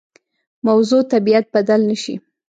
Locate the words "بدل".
1.55-1.79